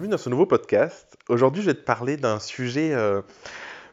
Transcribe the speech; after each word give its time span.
bienvenue 0.00 0.12
dans 0.12 0.22
ce 0.22 0.30
nouveau 0.30 0.46
podcast. 0.46 1.18
Aujourd'hui, 1.28 1.60
je 1.60 1.66
vais 1.66 1.74
te 1.74 1.84
parler 1.84 2.16
d'un 2.16 2.38
sujet, 2.38 2.94
euh, 2.94 3.20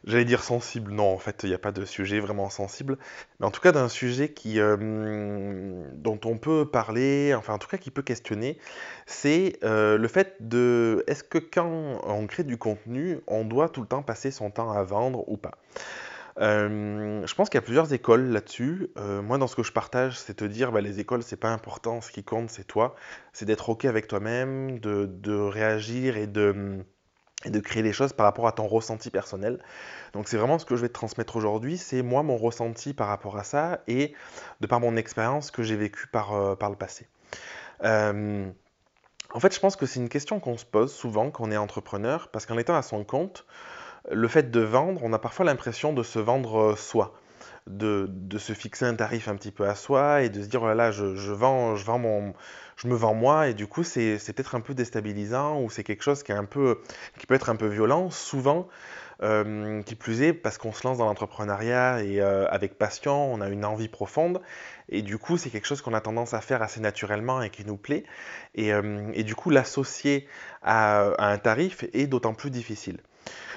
j'allais 0.05 0.23
dire 0.23 0.41
sensible. 0.41 0.93
Non, 0.93 1.11
en 1.11 1.17
fait, 1.17 1.41
il 1.43 1.49
n'y 1.49 1.53
a 1.53 1.57
pas 1.57 1.73
de 1.73 1.83
sujet 1.83 2.21
vraiment 2.21 2.49
sensible. 2.49 2.97
Mais 3.41 3.45
en 3.45 3.51
tout 3.51 3.59
cas, 3.59 3.73
d'un 3.73 3.89
sujet 3.89 4.29
qui, 4.31 4.61
euh, 4.61 5.83
dont 5.95 6.17
on 6.23 6.37
peut 6.37 6.65
parler, 6.65 7.35
enfin, 7.35 7.55
en 7.55 7.57
tout 7.57 7.67
cas, 7.67 7.75
qui 7.75 7.91
peut 7.91 8.03
questionner. 8.03 8.57
C'est 9.05 9.57
euh, 9.65 9.97
le 9.97 10.07
fait 10.07 10.37
de 10.39 11.03
est-ce 11.07 11.25
que 11.25 11.39
quand 11.39 11.99
on 12.05 12.25
crée 12.25 12.45
du 12.45 12.55
contenu, 12.55 13.19
on 13.27 13.43
doit 13.43 13.67
tout 13.67 13.81
le 13.81 13.87
temps 13.87 14.01
passer 14.01 14.31
son 14.31 14.49
temps 14.49 14.71
à 14.71 14.83
vendre 14.83 15.27
ou 15.27 15.35
pas? 15.35 15.57
Euh, 16.39 17.25
je 17.25 17.33
pense 17.33 17.49
qu'il 17.49 17.57
y 17.57 17.63
a 17.63 17.63
plusieurs 17.63 17.91
écoles 17.93 18.27
là-dessus. 18.29 18.89
Euh, 18.97 19.21
moi, 19.21 19.37
dans 19.37 19.47
ce 19.47 19.55
que 19.55 19.63
je 19.63 19.71
partage, 19.71 20.19
c'est 20.19 20.35
te 20.35 20.45
dire, 20.45 20.71
bah, 20.71 20.81
les 20.81 20.99
écoles, 20.99 21.23
c'est 21.23 21.37
pas 21.37 21.49
important. 21.49 22.01
Ce 22.01 22.11
qui 22.11 22.23
compte, 22.23 22.49
c'est 22.49 22.65
toi. 22.65 22.95
C'est 23.33 23.45
d'être 23.45 23.69
OK 23.69 23.85
avec 23.85 24.07
toi-même, 24.07 24.79
de, 24.79 25.33
réagir 25.33 26.17
et 26.17 26.27
de, 26.27 26.83
créer 27.63 27.81
les 27.81 27.93
choses 27.93 28.13
par 28.13 28.25
rapport 28.25 28.47
à 28.47 28.51
ton 28.51 28.67
ressenti 28.67 29.09
personnel. 29.09 29.63
Donc, 30.13 30.27
c'est 30.27 30.37
vraiment 30.37 30.59
ce 30.59 30.65
que 30.65 30.75
je 30.75 30.81
vais 30.81 30.89
te 30.89 30.93
transmettre 30.93 31.35
aujourd'hui. 31.35 31.77
C'est 31.77 32.03
moi, 32.03 32.23
mon 32.23 32.37
ressenti 32.37 32.93
par 32.93 33.07
rapport 33.07 33.37
à 33.37 33.43
ça 33.43 33.81
et 33.87 34.13
de 34.61 34.67
par 34.67 34.79
mon 34.79 34.95
expérience 34.95 35.49
que 35.49 35.63
j'ai 35.63 35.75
vécue 35.75 36.07
par, 36.07 36.33
euh, 36.33 36.55
par 36.55 36.69
le 36.69 36.75
passé. 36.75 37.07
en 37.83 39.39
fait, 39.39 39.53
je 39.53 39.59
pense 39.59 39.75
que 39.75 39.85
c'est 39.85 39.99
une 39.99 40.09
question 40.09 40.39
qu'on 40.39 40.57
se 40.57 40.65
pose 40.65 40.93
souvent 40.93 41.31
quand 41.31 41.47
on 41.47 41.51
est 41.51 41.57
entrepreneur, 41.57 42.29
parce 42.29 42.45
qu'en 42.45 42.57
étant 42.57 42.75
à 42.75 42.81
son 42.81 43.03
compte, 43.03 43.45
le 44.11 44.27
fait 44.27 44.51
de 44.51 44.59
vendre, 44.59 45.01
on 45.03 45.13
a 45.13 45.19
parfois 45.19 45.45
l'impression 45.45 45.93
de 45.93 46.03
se 46.03 46.19
vendre 46.19 46.71
euh, 46.71 46.75
soi, 46.75 47.13
de, 47.67 48.09
se 48.37 48.53
fixer 48.53 48.85
un 48.85 48.95
tarif 48.95 49.27
un 49.27 49.35
petit 49.35 49.51
peu 49.51 49.67
à 49.67 49.75
soi 49.75 50.21
et 50.21 50.29
de 50.29 50.41
se 50.41 50.47
dire 50.47 50.63
oh 50.63 50.73
là 50.73 50.91
je, 50.91 51.31
vends, 51.31 51.75
je 51.75 51.85
vends 51.85 51.99
mon, 51.99 52.33
je 52.77 52.87
me 52.87 52.95
vends 52.95 53.13
moi 53.13 53.49
et 53.49 53.53
du 53.53 53.67
coup 53.67 53.83
c'est 53.83 54.17
peut-être 54.17 54.55
un 54.55 54.61
peu 54.61 54.73
déstabilisant 54.73 55.61
ou 55.61 55.69
c'est 55.69 55.83
quelque 55.83 56.03
chose 56.03 56.23
qui 56.23 56.31
est 56.31 56.35
un 56.35 56.45
peu, 56.45 56.79
qui 57.19 57.25
peut 57.25 57.35
être 57.35 57.49
un 57.49 57.55
peu 57.55 57.67
violent. 57.67 58.09
Souvent, 58.09 58.67
euh, 59.23 59.81
qui 59.81 59.95
plus 59.95 60.21
est 60.21 60.31
parce 60.31 60.59
qu'on 60.59 60.71
se 60.71 60.85
lance 60.85 60.99
dans 60.99 61.05
l'entrepreneuriat 61.05 62.03
et 62.03 62.21
euh, 62.21 62.45
avec 62.49 62.77
passion, 62.77 63.33
on 63.33 63.41
a 63.41 63.49
une 63.49 63.65
envie 63.65 63.87
profonde 63.87 64.41
et 64.89 65.01
du 65.01 65.17
coup 65.17 65.37
c'est 65.37 65.49
quelque 65.49 65.65
chose 65.65 65.81
qu'on 65.81 65.95
a 65.95 66.01
tendance 66.01 66.35
à 66.35 66.41
faire 66.41 66.61
assez 66.61 66.79
naturellement 66.79 67.41
et 67.41 67.49
qui 67.49 67.65
nous 67.65 67.77
plaît 67.77 68.03
et, 68.53 68.71
du 69.23 69.33
coup 69.33 69.49
l'associer 69.49 70.27
à, 70.61 71.13
un 71.17 71.37
tarif 71.39 71.83
est 71.93 72.05
d'autant 72.05 72.35
plus 72.35 72.51
difficile. 72.51 72.99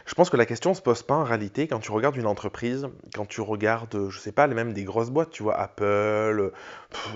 Je 0.06 0.14
pense 0.14 0.30
que 0.30 0.36
la 0.36 0.46
question 0.46 0.70
ne 0.70 0.74
se 0.74 0.82
pose 0.82 1.02
pas 1.02 1.14
en 1.14 1.24
réalité 1.24 1.68
quand 1.68 1.80
tu 1.80 1.92
regardes 1.92 2.16
une 2.16 2.26
entreprise, 2.26 2.88
quand 3.14 3.26
tu 3.26 3.40
regardes, 3.40 4.08
je 4.08 4.18
sais 4.18 4.32
pas, 4.32 4.46
même 4.46 4.72
des 4.72 4.84
grosses 4.84 5.10
boîtes, 5.10 5.30
tu 5.30 5.42
vois, 5.42 5.58
Apple, 5.58 6.52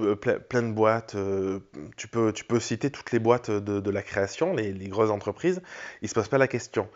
euh, 0.00 0.14
plein, 0.14 0.62
de 0.62 0.72
boîtes, 0.72 1.14
euh, 1.14 1.60
tu, 1.96 2.08
peux, 2.08 2.32
tu 2.32 2.44
peux 2.44 2.60
citer 2.60 2.90
toutes 2.90 3.12
les 3.12 3.18
boîtes 3.18 3.50
de, 3.50 3.90
la 3.90 4.02
création, 4.02 4.55
les, 4.55 4.72
grosses 4.88 5.10
entreprises, 5.10 5.62
ils 6.00 6.05
ne 6.05 6.08
se 6.08 6.14
posent 6.14 6.28
pas 6.28 6.38
la 6.38 6.48
question. 6.48 6.88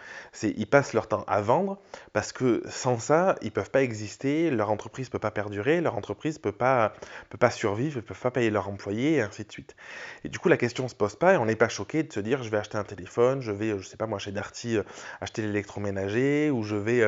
Ils 0.43 0.67
passent 0.67 0.93
leur 0.93 1.09
temps 1.09 1.25
à 1.27 1.41
vendre 1.41 1.79
parce 2.13 2.33
que 2.33 2.63
sans 2.69 2.99
ça, 2.99 3.37
ils 3.43 3.47
ne 3.47 3.51
peuvent 3.51 3.71
pas 3.71 3.83
exister, 3.83 4.51
leur 4.51 4.71
entreprise 4.71 5.09
ne 5.09 5.13
peut 5.13 5.19
pas 5.19 5.31
perdurer, 5.31 5.81
leur 5.81 5.97
entreprise 5.97 6.37
ne 6.37 6.43
peut 6.43 6.53
pas, 6.53 6.93
peut 7.31 7.39
pas 7.39 7.51
survivre, 7.51 7.97
ne 7.97 8.01
peuvent 8.03 8.21
pas 8.21 8.31
payer 8.31 8.51
leurs 8.51 8.69
employés, 8.69 9.15
et 9.15 9.21
ainsi 9.21 9.45
de 9.45 9.53
suite. 9.53 9.77
Et 10.25 10.29
du 10.29 10.39
coup, 10.39 10.49
la 10.49 10.57
question 10.57 10.85
ne 10.85 10.89
se 10.89 10.95
pose 10.95 11.17
pas 11.17 11.35
et 11.35 11.37
on 11.37 11.47
n'est 11.47 11.57
pas 11.57 11.69
choqué 11.69 12.03
de 12.03 12.13
se 12.13 12.21
dire, 12.21 12.43
je 12.43 12.51
vais 12.51 12.59
acheter 12.59 12.79
un 12.79 12.85
téléphone, 12.85 13.41
je 13.41 13.53
vais, 13.53 13.79
je 13.79 13.87
sais 13.87 13.97
pas 13.97 14.07
moi, 14.07 14.19
chez 14.19 14.33
Darty, 14.33 14.77
euh, 14.77 14.83
acheter 15.21 15.43
l'électroménager, 15.79 16.51
ou 16.51 16.63
je 16.63 16.77
vais 16.77 17.03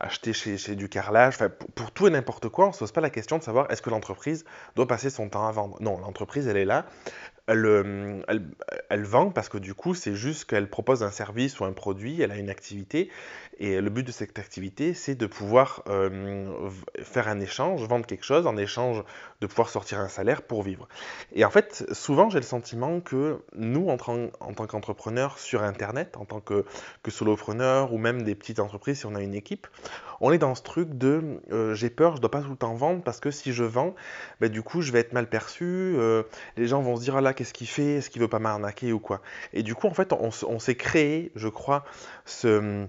acheter 0.00 0.32
chez, 0.32 0.58
chez 0.58 0.76
du 0.76 0.88
carrelage, 0.88 1.34
enfin, 1.34 1.50
pour, 1.74 1.90
tout 1.90 2.06
et 2.06 2.10
n'importe 2.10 2.48
quoi, 2.48 2.66
on 2.66 2.68
ne 2.68 2.72
se 2.72 2.78
pose 2.80 2.92
pas 2.92 3.00
la 3.00 3.10
question 3.10 3.38
de 3.38 3.42
savoir 3.42 3.70
est-ce 3.70 3.82
que 3.82 3.90
l'entreprise 3.90 4.44
doit 4.76 4.86
passer 4.86 5.10
son 5.10 5.28
temps 5.28 5.46
à 5.46 5.52
vendre? 5.52 5.76
Non, 5.80 5.98
l'entreprise, 5.98 6.46
elle 6.46 6.56
est 6.56 6.64
là, 6.64 6.86
elle, 7.48 8.24
elle, 8.90 9.04
vend 9.04 9.30
parce 9.30 9.48
que 9.48 9.58
du 9.58 9.74
coup, 9.74 9.94
c'est 9.94 10.14
juste 10.14 10.44
qu'elle 10.44 10.68
propose 10.68 11.02
un 11.02 11.10
service 11.10 11.58
ou 11.60 11.64
un 11.64 11.72
produit, 11.72 12.20
elle 12.20 12.30
a 12.30 12.36
une 12.36 12.50
activité, 12.50 13.10
et 13.60 13.80
le 13.80 13.90
but 13.90 14.06
de 14.06 14.12
cette 14.12 14.38
activité, 14.38 14.94
c'est 14.94 15.16
de 15.16 15.26
pouvoir 15.26 15.82
euh, 15.88 16.70
faire 17.02 17.26
un 17.26 17.40
échange, 17.40 17.82
vendre 17.82 18.06
quelque 18.06 18.24
chose, 18.24 18.46
en 18.46 18.56
échange 18.56 19.02
de 19.40 19.46
pouvoir 19.48 19.68
sortir 19.68 19.98
un 19.98 20.08
salaire 20.08 20.42
pour 20.42 20.62
vivre. 20.62 20.88
Et 21.34 21.44
en 21.44 21.50
fait, 21.50 21.84
souvent, 21.92 22.30
j'ai 22.30 22.38
le 22.38 22.44
sentiment 22.44 23.00
que 23.00 23.42
nous, 23.56 23.88
en, 23.88 23.96
tant 23.96 24.66
qu'entrepreneurs 24.66 25.38
sur 25.38 25.64
Internet, 25.64 26.16
en 26.16 26.24
tant 26.24 26.40
que, 26.40 26.64
que 27.02 27.10
solopreneurs 27.10 27.92
ou 27.92 27.98
même 27.98 28.22
des 28.22 28.36
petites 28.36 28.60
entreprises, 28.60 29.00
si 29.00 29.06
on 29.06 29.16
a 29.16 29.22
une 29.22 29.34
équipe, 29.34 29.66
on 30.20 30.32
est 30.32 30.38
dans 30.38 30.54
ce 30.54 30.62
truc 30.62 30.96
de 30.96 31.40
euh, 31.52 31.74
j'ai 31.74 31.90
peur, 31.90 32.16
je 32.16 32.20
dois 32.20 32.30
pas 32.30 32.42
tout 32.42 32.50
le 32.50 32.56
temps 32.56 32.74
vendre 32.74 33.02
parce 33.02 33.20
que 33.20 33.30
si 33.30 33.52
je 33.52 33.64
vends, 33.64 33.94
ben, 34.40 34.48
du 34.48 34.62
coup, 34.62 34.82
je 34.82 34.92
vais 34.92 35.00
être 35.00 35.12
mal 35.12 35.28
perçu, 35.28 35.64
euh, 35.64 36.22
les 36.56 36.66
gens 36.66 36.80
vont 36.80 36.96
se 36.96 37.02
dire 37.02 37.16
ah 37.16 37.20
là, 37.20 37.34
qu'est-ce 37.38 37.54
qu'il 37.54 37.68
fait, 37.68 37.98
est-ce 37.98 38.10
qu'il 38.10 38.20
veut 38.20 38.26
pas 38.26 38.40
m'arnaquer 38.40 38.92
ou 38.92 38.98
quoi. 38.98 39.22
Et 39.52 39.62
du 39.62 39.76
coup, 39.76 39.86
en 39.86 39.94
fait, 39.94 40.12
on 40.12 40.58
s'est 40.58 40.74
créé, 40.74 41.30
je 41.36 41.46
crois, 41.46 41.84
ce 42.24 42.84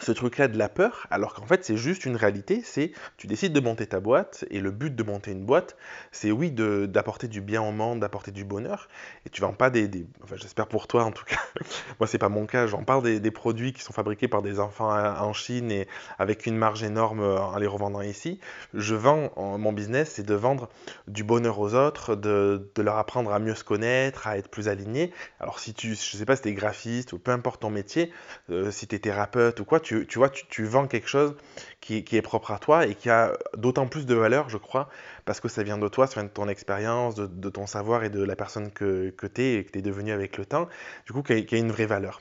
ce 0.00 0.12
truc-là 0.12 0.48
de 0.48 0.58
la 0.58 0.68
peur, 0.68 1.06
alors 1.10 1.34
qu'en 1.34 1.46
fait 1.46 1.64
c'est 1.64 1.76
juste 1.76 2.04
une 2.04 2.16
réalité, 2.16 2.62
c'est 2.64 2.92
tu 3.16 3.26
décides 3.26 3.52
de 3.52 3.60
monter 3.60 3.86
ta 3.86 4.00
boîte 4.00 4.44
et 4.50 4.60
le 4.60 4.70
but 4.70 4.94
de 4.94 5.02
monter 5.02 5.32
une 5.32 5.44
boîte, 5.44 5.76
c'est 6.12 6.30
oui 6.30 6.50
d'apporter 6.50 7.28
du 7.28 7.40
bien 7.40 7.62
au 7.62 7.72
monde, 7.72 8.00
d'apporter 8.00 8.30
du 8.30 8.44
bonheur, 8.44 8.88
et 9.24 9.30
tu 9.30 9.40
vends 9.40 9.52
pas 9.52 9.70
des, 9.70 10.06
enfin 10.22 10.36
j'espère 10.36 10.66
pour 10.66 10.86
toi 10.86 11.04
en 11.04 11.12
tout 11.12 11.24
cas, 11.24 11.40
moi 12.00 12.06
c'est 12.06 12.18
pas 12.18 12.28
mon 12.28 12.46
cas, 12.46 12.66
j'en 12.66 12.82
parle 12.82 13.20
des, 13.20 13.30
produits 13.30 13.72
qui 13.72 13.82
sont 13.82 13.92
fabriqués 13.92 14.28
par 14.28 14.40
des 14.40 14.60
enfants 14.60 14.90
en 14.90 15.32
Chine 15.32 15.70
et 15.70 15.86
avec 16.18 16.46
une 16.46 16.56
marge 16.56 16.82
énorme 16.82 17.20
en 17.20 17.58
les 17.58 17.66
revendant 17.66 18.00
ici, 18.00 18.40
je 18.72 18.94
vends, 18.94 19.30
mon 19.36 19.72
business 19.72 20.12
c'est 20.14 20.24
de 20.24 20.34
vendre 20.34 20.68
du 21.08 21.24
bonheur 21.24 21.58
aux 21.58 21.74
autres, 21.74 22.14
de, 22.14 22.70
leur 22.78 22.96
apprendre 22.96 23.32
à 23.32 23.38
mieux 23.38 23.54
se 23.54 23.64
connaître, 23.64 24.26
à 24.26 24.38
être 24.38 24.48
plus 24.48 24.68
alignés, 24.68 25.12
alors 25.40 25.58
si 25.58 25.74
tu, 25.74 25.90
je 25.90 26.16
sais 26.16 26.24
pas 26.24 26.36
si 26.36 26.42
tu 26.42 26.48
es 26.48 26.54
graphiste 26.54 27.12
ou 27.12 27.18
peu 27.18 27.30
importe 27.30 27.62
ton 27.62 27.70
métier, 27.70 28.12
euh, 28.50 28.70
si 28.70 28.86
tu 28.86 28.96
es 28.96 28.98
thérapeute 28.98 29.58
ou 29.60 29.64
quoi, 29.64 29.80
tu, 29.86 30.18
vois, 30.18 30.30
tu, 30.30 30.64
vends 30.64 30.86
quelque 30.86 31.08
chose 31.08 31.36
qui, 31.80 32.04
est 32.12 32.22
propre 32.22 32.50
à 32.50 32.58
toi 32.58 32.86
et 32.86 32.94
qui 32.94 33.10
a 33.10 33.32
d'autant 33.56 33.86
plus 33.86 34.06
de 34.06 34.14
valeur, 34.14 34.48
je 34.48 34.58
crois, 34.58 34.88
parce 35.24 35.40
que 35.40 35.48
ça 35.48 35.62
vient 35.62 35.78
de 35.78 35.88
toi, 35.88 36.06
ça 36.06 36.14
vient 36.14 36.24
de 36.24 36.28
ton 36.28 36.48
expérience, 36.48 37.14
de, 37.14 37.50
ton 37.50 37.66
savoir 37.66 38.04
et 38.04 38.10
de 38.10 38.22
la 38.22 38.36
personne 38.36 38.70
que, 38.72 39.10
que 39.10 39.26
tu 39.26 39.42
es 39.42 39.54
et 39.56 39.64
que 39.64 39.72
tu 39.72 39.78
es 39.78 39.82
devenu 39.82 40.12
avec 40.12 40.36
le 40.38 40.46
temps, 40.46 40.68
du 41.06 41.12
coup, 41.12 41.22
qui 41.22 41.32
a 41.32 41.58
une 41.58 41.70
vraie 41.70 41.86
valeur. 41.86 42.20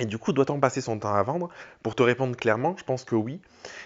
Et 0.00 0.06
du 0.06 0.16
coup, 0.16 0.32
doit-on 0.32 0.58
passer 0.58 0.80
son 0.80 0.98
temps 0.98 1.12
à 1.12 1.22
vendre? 1.22 1.50
Pour 1.82 1.94
te 1.94 2.02
répondre 2.02 2.34
clairement, 2.34 2.74
je 2.78 2.84
pense 2.84 3.04
que 3.04 3.14
oui. 3.14 3.38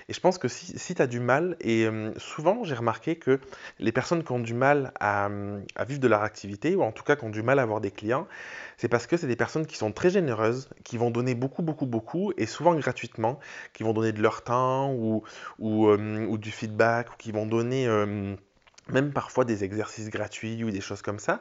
Et 0.09 0.13
je 0.13 0.21
pense 0.21 0.39
que 0.39 0.47
si, 0.47 0.95
tu 0.95 1.03
as 1.03 1.09
du 1.09 1.19
mal, 1.19 1.57
et 1.61 1.87
euh, 1.87 2.13
souvent 2.19 2.63
j'ai 2.63 2.77
remarqué 2.77 3.17
que 3.17 3.41
les 3.81 3.91
personnes 3.91 4.23
qui 4.23 4.31
ont 4.31 4.39
du 4.39 4.55
mal 4.55 4.93
à, 5.01 5.29
vivre 5.85 5.99
de 6.01 6.07
leur 6.07 6.23
activité, 6.23 6.77
ou 6.77 6.83
en 6.83 6.93
tout 6.93 7.03
cas 7.03 7.17
qui 7.17 7.25
ont 7.25 7.31
du 7.31 7.43
mal 7.43 7.59
à 7.59 7.63
avoir 7.63 7.81
des 7.81 7.91
clients, 7.91 8.29
c'est 8.77 8.87
parce 8.87 9.09
que 9.09 9.17
c'est 9.17 9.27
des 9.27 9.35
personnes 9.35 9.67
qui 9.67 9.77
sont 9.77 9.91
très 9.91 10.09
généreuses, 10.09 10.71
qui 10.85 10.99
vont 10.99 11.11
donner 11.11 11.35
beaucoup, 11.35 11.63
beaucoup, 11.63 11.87
beaucoup, 11.87 12.33
et 12.37 12.47
souvent 12.47 12.77
gratuitement, 12.77 13.41
qui 13.73 13.83
vont 13.83 13.93
donner 13.93 14.13
de 14.13 14.23
leur 14.23 14.43
temps 14.43 14.93
ou, 14.95 15.25
euh, 15.89 16.37
du 16.37 16.53
feedback, 16.53 17.13
ou 17.13 17.17
qui 17.19 17.33
vont 17.33 17.47
donner... 17.47 17.89
Euh, 17.89 18.37
même 18.89 19.12
parfois 19.12 19.45
des 19.45 19.65
exercices 19.65 20.11
gratuits 20.11 20.62
ou 20.65 20.71
des 20.71 20.81
choses 20.81 21.03
comme 21.03 21.19
ça. 21.19 21.41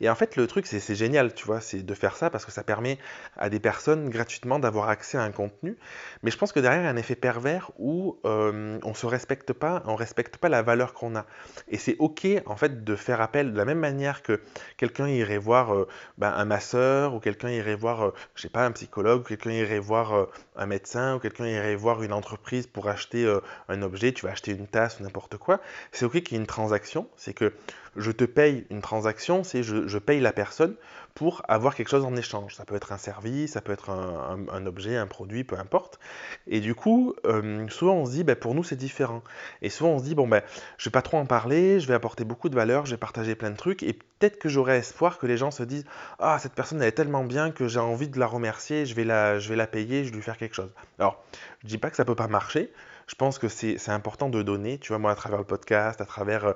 Et 0.00 0.08
en 0.08 0.14
fait, 0.14 0.36
le 0.36 0.46
truc, 0.46 0.66
c'est 0.66 0.94
génial, 0.94 1.34
tu 1.34 1.44
vois, 1.44 1.60
c'est 1.60 1.82
de 1.82 1.94
faire 1.94 2.16
ça 2.16 2.30
parce 2.30 2.44
que 2.44 2.52
ça 2.52 2.62
permet 2.62 2.98
à 3.36 3.50
des 3.50 3.60
personnes 3.60 4.08
gratuitement 4.10 4.58
d'avoir 4.58 4.88
accès 4.88 5.18
à 5.18 5.22
un 5.22 5.32
contenu. 5.32 5.76
Mais 6.22 6.30
je 6.30 6.38
pense 6.38 6.52
que 6.52 6.60
derrière, 6.60 6.82
il 6.82 6.84
y 6.84 6.88
a 6.88 6.90
un 6.90 6.96
effet 6.96 7.16
pervers 7.16 7.70
où 7.78 8.18
euh, 8.24 8.78
on 8.82 8.90
ne 8.90 8.94
se 8.94 9.06
respecte 9.06 9.52
pas, 9.52 9.82
on 9.86 9.96
respecte 9.96 10.36
pas 10.36 10.48
la 10.48 10.62
valeur 10.62 10.94
qu'on 10.94 11.16
a. 11.16 11.26
Et 11.68 11.78
c'est 11.78 11.96
OK, 11.98 12.26
en 12.46 12.56
fait, 12.56 12.84
de 12.84 12.96
faire 12.96 13.20
appel 13.20 13.52
de 13.52 13.56
la 13.56 13.64
même 13.64 13.80
manière 13.80 14.22
que 14.22 14.40
quelqu'un 14.76 15.08
irait 15.08 15.38
voir 15.38 15.74
euh, 15.74 15.88
ben, 16.18 16.32
un 16.32 16.44
masseur 16.44 17.14
ou 17.14 17.20
quelqu'un 17.20 17.50
irait 17.50 17.74
voir, 17.74 18.06
euh, 18.06 18.14
je 18.34 18.42
sais 18.42 18.48
pas, 18.48 18.64
un 18.64 18.72
psychologue, 18.72 19.22
ou 19.22 19.24
quelqu'un 19.24 19.50
irait 19.50 19.78
voir 19.78 20.28
un 20.56 20.66
médecin 20.66 21.16
ou 21.16 21.18
quelqu'un 21.18 21.46
irait 21.46 21.76
voir 21.76 22.02
une 22.02 22.12
entreprise 22.12 22.66
pour 22.66 22.88
acheter 22.88 23.26
un 23.68 23.82
objet, 23.82 24.12
tu 24.12 24.26
vas 24.26 24.32
acheter 24.32 24.52
une 24.52 24.66
tasse 24.66 25.00
ou 25.00 25.02
n'importe 25.02 25.36
quoi. 25.36 25.60
C'est 25.92 26.04
OK 26.04 26.12
qu'il 26.22 26.32
y 26.32 26.34
ait 26.34 26.40
une 26.40 26.46
transaction 26.46 27.08
c'est 27.16 27.34
que 27.34 27.52
je 27.96 28.10
te 28.10 28.24
paye 28.24 28.66
une 28.70 28.80
transaction, 28.80 29.44
c'est 29.44 29.62
je, 29.62 29.86
je 29.86 29.98
paye 29.98 30.20
la 30.20 30.32
personne 30.32 30.74
pour 31.14 31.42
avoir 31.46 31.74
quelque 31.74 31.88
chose 31.88 32.04
en 32.04 32.16
échange. 32.16 32.56
Ça 32.56 32.64
peut 32.64 32.74
être 32.74 32.92
un 32.92 32.98
service, 32.98 33.52
ça 33.52 33.60
peut 33.60 33.72
être 33.72 33.90
un, 33.90 34.66
objet, 34.66 34.96
un 34.96 35.06
produit, 35.06 35.44
peu 35.44 35.56
importe. 35.56 36.00
Et 36.48 36.60
du 36.60 36.74
coup, 36.74 37.14
euh, 37.24 37.68
souvent 37.68 37.94
on 37.94 38.06
se 38.06 38.10
dit, 38.12 38.24
ben, 38.24 38.34
pour 38.34 38.54
nous 38.54 38.64
c'est 38.64 38.76
différent. 38.76 39.22
Et 39.62 39.70
souvent 39.70 39.90
on 39.90 39.98
se 39.98 40.04
dit, 40.04 40.14
bon 40.14 40.26
ben, 40.26 40.42
je 40.76 40.88
vais 40.88 40.92
pas 40.92 41.02
trop 41.02 41.18
en 41.18 41.26
parler, 41.26 41.78
je 41.78 41.86
vais 41.86 41.94
apporter 41.94 42.24
beaucoup 42.24 42.48
de 42.48 42.56
valeur, 42.56 42.86
je 42.86 42.92
vais 42.92 42.98
partager 42.98 43.36
plein 43.36 43.50
de 43.50 43.56
trucs, 43.56 43.82
et 43.84 43.92
peut-être 43.92 44.38
que 44.38 44.48
j'aurai 44.48 44.78
espoir 44.78 45.18
que 45.18 45.26
les 45.26 45.36
gens 45.36 45.52
se 45.52 45.62
disent, 45.62 45.84
ah 46.18 46.38
cette 46.40 46.54
personne 46.54 46.82
elle 46.82 46.88
est 46.88 46.92
tellement 46.92 47.24
bien 47.24 47.52
que 47.52 47.68
j'ai 47.68 47.80
envie 47.80 48.08
de 48.08 48.18
la 48.18 48.26
remercier, 48.26 48.84
je 48.84 48.94
vais 48.94 49.04
la, 49.04 49.38
je 49.38 49.48
vais 49.48 49.56
la 49.56 49.68
payer, 49.68 50.04
je 50.04 50.10
vais 50.10 50.16
lui 50.16 50.22
faire 50.22 50.36
quelque 50.36 50.54
chose. 50.54 50.72
Alors, 50.98 51.22
je 51.62 51.68
dis 51.68 51.78
pas 51.78 51.90
que 51.90 51.96
ça 51.96 52.04
peut 52.04 52.16
pas 52.16 52.28
marcher 52.28 52.72
je 53.06 53.14
pense 53.14 53.38
que 53.38 53.48
c'est 53.48 53.88
important 53.88 54.28
de 54.28 54.42
donner, 54.42 54.78
tu 54.78 54.88
vois, 54.88 54.98
moi, 54.98 55.10
à 55.10 55.14
travers 55.14 55.38
le 55.38 55.44
podcast, 55.44 56.00
à 56.00 56.04
travers 56.04 56.44
euh, 56.44 56.52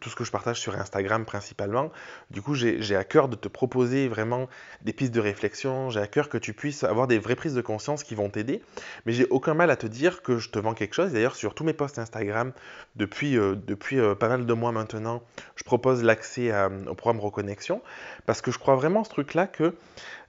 tout 0.00 0.10
ce 0.10 0.16
que 0.16 0.24
je 0.24 0.30
partage 0.30 0.60
sur 0.60 0.76
Instagram 0.76 1.24
principalement. 1.24 1.90
Du 2.30 2.42
coup, 2.42 2.54
j'ai 2.54 2.96
à 2.96 3.04
cœur 3.04 3.28
de 3.28 3.36
te 3.36 3.48
proposer 3.48 4.08
vraiment 4.08 4.48
des 4.82 4.92
pistes 4.92 5.12
de 5.12 5.20
réflexion, 5.20 5.90
j'ai 5.90 6.00
à 6.00 6.06
cœur 6.06 6.28
que 6.28 6.38
tu 6.38 6.52
puisses 6.52 6.84
avoir 6.84 7.06
des 7.06 7.18
vraies 7.18 7.36
prises 7.36 7.54
de 7.54 7.60
conscience 7.60 8.04
qui 8.04 8.14
vont 8.14 8.30
t'aider, 8.30 8.62
mais 9.06 9.12
j'ai 9.12 9.26
aucun 9.30 9.54
mal 9.54 9.70
à 9.70 9.76
te 9.76 9.86
dire 9.86 10.22
que 10.22 10.38
je 10.38 10.50
te 10.50 10.58
vends 10.58 10.74
quelque 10.74 10.94
chose. 10.94 11.12
D'ailleurs, 11.12 11.36
sur 11.36 11.54
tous 11.54 11.64
mes 11.64 11.72
posts 11.72 11.98
Instagram, 11.98 12.52
depuis, 12.96 13.36
euh, 13.36 13.56
euh, 13.92 14.14
pas 14.14 14.28
mal 14.28 14.46
de 14.46 14.52
mois 14.52 14.72
maintenant, 14.72 15.22
je 15.56 15.64
propose 15.64 16.02
l'accès 16.02 16.52
au 16.86 16.94
programme 16.94 17.20
Reconnexion, 17.20 17.82
parce 18.26 18.40
que 18.40 18.50
je 18.50 18.58
crois 18.58 18.76
vraiment 18.76 19.04
ce 19.04 19.10
truc-là 19.10 19.46
que 19.46 19.74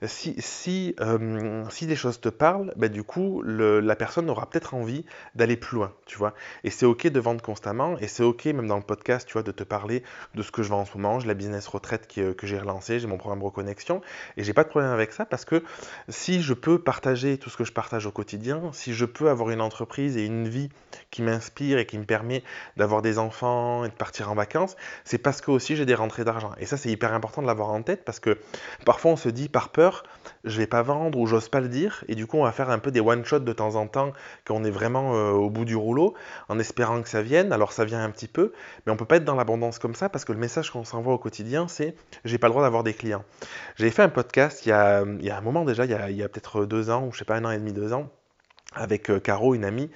si, 0.06 0.34
si, 0.38 0.94
euh, 1.00 1.64
si 1.70 1.86
des 1.86 1.96
choses 1.96 2.20
te 2.20 2.28
parlent, 2.28 2.72
bah, 2.76 2.88
du 2.88 3.02
coup, 3.02 3.42
la 3.42 3.96
personne 3.96 4.30
aura 4.30 4.48
peut-être 4.48 4.74
envie 4.74 5.04
d'aller 5.34 5.56
plus 5.56 5.76
loin, 5.76 5.92
tu 6.06 6.16
vois. 6.16 6.34
Et 6.64 6.70
c'est 6.70 6.86
OK 6.86 7.06
de 7.06 7.20
vendre 7.20 7.42
constamment, 7.42 7.98
et 7.98 8.08
c'est 8.08 8.22
OK, 8.22 8.46
même 8.46 8.66
dans 8.66 8.76
le 8.76 8.82
podcast, 8.82 9.26
tu 9.26 9.34
vois, 9.34 9.42
de 9.42 9.52
te 9.52 9.64
parler 9.64 10.02
de 10.34 10.42
ce 10.42 10.50
que 10.50 10.62
je 10.62 10.68
vends 10.68 10.80
en 10.80 10.84
ce 10.84 10.96
moment. 10.96 11.20
J'ai 11.20 11.28
la 11.28 11.34
business 11.34 11.66
retraite 11.66 12.08
euh, 12.18 12.34
que 12.34 12.46
j'ai 12.46 12.58
relancé, 12.58 12.98
j'ai 12.98 13.06
mon 13.06 13.18
programme 13.18 13.42
Reconnexion, 13.42 14.00
et 14.36 14.44
j'ai 14.44 14.52
pas 14.52 14.64
de 14.64 14.68
problème 14.68 14.90
avec 14.90 15.12
ça 15.12 15.24
parce 15.24 15.44
que 15.44 15.62
si 16.08 16.42
je 16.42 16.54
peux 16.54 16.78
partager 16.78 17.38
tout 17.38 17.50
ce 17.50 17.56
que 17.56 17.64
je 17.64 17.72
partage 17.72 18.06
au 18.06 18.10
quotidien, 18.10 18.70
si 18.72 18.94
je 18.94 19.04
peux 19.04 19.28
avoir 19.28 19.50
une 19.50 19.60
entreprise 19.60 20.16
et 20.16 20.24
une 20.24 20.48
vie 20.48 20.70
qui 21.10 21.22
m'inspire 21.22 21.78
et 21.78 21.86
qui 21.86 21.98
me 21.98 22.04
permet 22.04 22.42
d'avoir 22.76 23.02
des 23.02 23.18
enfants 23.18 23.84
et 23.84 23.88
de 23.88 23.94
partir 23.94 24.30
en 24.30 24.34
vacances, 24.34 24.76
c'est 25.04 25.18
parce 25.18 25.40
que 25.40 25.50
aussi 25.50 25.76
j'ai 25.76 25.86
des 25.86 25.94
rentrées 25.94 26.24
d'argent. 26.24 26.52
Et 26.58 26.66
ça, 26.66 26.76
c'est 26.76 26.90
hyper 26.90 27.12
important 27.12 27.42
de 27.42 27.46
l'avoir 27.46 27.70
en 27.70 27.82
tête 27.82 28.04
parce 28.04 28.20
que 28.20 28.38
parfois 28.84 29.12
on 29.12 29.16
se 29.16 29.28
dit 29.28 29.48
par 29.48 29.70
peur, 29.70 29.89
je 30.44 30.56
vais 30.58 30.66
pas 30.66 30.82
vendre 30.82 31.18
ou 31.18 31.26
j'ose 31.26 31.48
pas 31.48 31.60
le 31.60 31.68
dire, 31.68 32.04
et 32.08 32.14
du 32.14 32.26
coup 32.26 32.38
on 32.38 32.44
va 32.44 32.52
faire 32.52 32.70
un 32.70 32.78
peu 32.78 32.90
des 32.90 33.00
one-shots 33.00 33.40
de 33.40 33.52
temps 33.52 33.74
en 33.76 33.86
temps 33.86 34.12
quand 34.44 34.54
on 34.54 34.64
est 34.64 34.70
vraiment 34.70 35.14
euh, 35.14 35.30
au 35.32 35.50
bout 35.50 35.64
du 35.64 35.76
rouleau, 35.76 36.14
en 36.48 36.58
espérant 36.58 37.02
que 37.02 37.08
ça 37.08 37.22
vienne. 37.22 37.52
Alors 37.52 37.72
ça 37.72 37.84
vient 37.84 38.02
un 38.02 38.10
petit 38.10 38.28
peu, 38.28 38.52
mais 38.84 38.92
on 38.92 38.96
peut 38.96 39.04
pas 39.04 39.16
être 39.16 39.24
dans 39.24 39.34
l'abondance 39.34 39.78
comme 39.78 39.94
ça 39.94 40.08
parce 40.08 40.24
que 40.24 40.32
le 40.32 40.38
message 40.38 40.70
qu'on 40.70 40.84
s'envoie 40.84 41.14
au 41.14 41.18
quotidien, 41.18 41.68
c'est 41.68 41.94
j'ai 42.24 42.38
pas 42.38 42.48
le 42.48 42.52
droit 42.52 42.62
d'avoir 42.62 42.82
des 42.82 42.94
clients. 42.94 43.24
J'avais 43.76 43.90
fait 43.90 44.02
un 44.02 44.08
podcast 44.08 44.64
il 44.66 44.70
y 44.70 44.72
a, 44.72 45.04
il 45.04 45.24
y 45.24 45.30
a 45.30 45.36
un 45.36 45.42
moment 45.42 45.64
déjà, 45.64 45.84
il 45.84 45.90
y 45.90 45.94
a, 45.94 46.04
a 46.24 46.28
peut-être 46.28 46.66
deux 46.66 46.90
ans, 46.90 47.06
ou 47.06 47.12
je 47.12 47.18
sais 47.18 47.24
pas, 47.24 47.36
un 47.36 47.44
an 47.44 47.50
et 47.50 47.58
demi, 47.58 47.72
deux 47.72 47.92
ans 47.92 48.10
avec 48.72 49.10
euh, 49.10 49.18
Caro, 49.18 49.54
une 49.54 49.64
amie, 49.64 49.90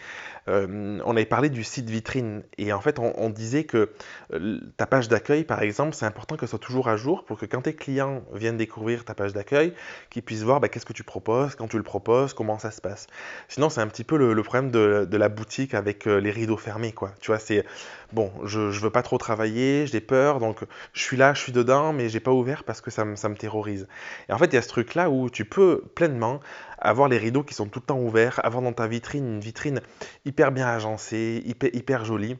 euh, 0.48 0.98
on 1.04 1.12
avait 1.12 1.24
parlé 1.24 1.48
du 1.48 1.64
site 1.64 1.88
vitrine 1.88 2.42
et 2.58 2.72
en 2.72 2.80
fait 2.80 2.98
on, 2.98 3.30
disait 3.30 3.64
que 3.64 3.90
euh, 4.34 4.60
ta 4.76 4.86
page 4.86 5.08
d'accueil 5.08 5.44
par 5.44 5.62
exemple 5.62 5.94
c'est 5.94 6.04
important 6.04 6.36
qu'elle 6.36 6.50
soit 6.50 6.58
toujours 6.58 6.88
à 6.88 6.96
jour 6.96 7.24
pour 7.24 7.38
que 7.38 7.46
quand 7.46 7.62
tes 7.62 7.74
clients 7.74 8.22
viennent 8.34 8.58
découvrir 8.58 9.06
ta 9.06 9.14
page 9.14 9.32
d'accueil 9.32 9.72
qu'ils 10.10 10.22
puissent 10.22 10.42
voir 10.42 10.60
bah, 10.60 10.68
qu'est-ce 10.68 10.84
que 10.84 10.92
tu 10.92 11.02
proposes, 11.02 11.54
quand 11.54 11.68
tu 11.68 11.78
le 11.78 11.82
proposes, 11.82 12.34
comment 12.34 12.58
ça 12.58 12.70
se 12.70 12.82
passe. 12.82 13.06
Sinon 13.48 13.70
c'est 13.70 13.80
un 13.80 13.86
petit 13.86 14.04
peu 14.04 14.18
le, 14.18 14.42
problème 14.42 14.70
de, 14.70 15.16
la 15.16 15.28
boutique 15.30 15.72
avec 15.72 16.04
les 16.04 16.30
rideaux 16.30 16.58
fermés 16.58 16.92
quoi. 16.92 17.12
Tu 17.20 17.28
vois 17.28 17.38
c'est 17.38 17.64
bon 18.12 18.30
je, 18.44 18.70
je 18.70 18.80
veux 18.80 18.90
pas 18.90 19.02
trop 19.02 19.16
travailler, 19.16 19.86
j'ai 19.86 20.02
peur 20.02 20.40
donc 20.40 20.60
je 20.92 21.02
suis 21.02 21.16
là, 21.16 21.32
je 21.32 21.40
suis 21.40 21.52
dedans 21.52 21.94
mais 21.94 22.10
j'ai 22.10 22.20
pas 22.20 22.32
ouvert 22.32 22.64
parce 22.64 22.82
que 22.82 22.90
ça 22.90 23.06
me, 23.06 23.16
ça 23.16 23.30
me 23.30 23.36
terrorise. 23.36 23.88
Et 24.28 24.32
en 24.34 24.38
fait 24.38 24.46
il 24.46 24.54
y 24.54 24.58
a 24.58 24.62
ce 24.62 24.68
truc 24.68 24.94
là 24.94 25.08
où 25.08 25.30
tu 25.30 25.46
peux 25.46 25.84
pleinement 25.94 26.40
avoir 26.84 27.08
les 27.08 27.18
rideaux 27.18 27.42
qui 27.42 27.54
sont 27.54 27.66
tout 27.66 27.80
le 27.80 27.86
temps 27.86 27.98
ouverts, 27.98 28.40
avoir 28.44 28.62
dans 28.62 28.72
ta 28.72 28.86
vitrine 28.86 29.26
une 29.26 29.40
vitrine 29.40 29.80
hyper 30.24 30.52
bien 30.52 30.66
agencée, 30.66 31.42
hyper, 31.44 32.04
jolie. 32.04 32.36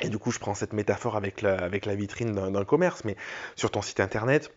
Et 0.00 0.08
du 0.08 0.18
coup, 0.18 0.30
je 0.30 0.38
prends 0.38 0.54
cette 0.54 0.72
métaphore 0.72 1.16
avec 1.16 1.42
la, 1.42 1.56
avec 1.56 1.86
la 1.86 1.94
vitrine 1.94 2.32
d'un 2.32 2.64
commerce, 2.64 3.04
mais 3.04 3.16
sur 3.56 3.70
ton 3.70 3.82
site 3.82 4.00
internet, 4.00 4.50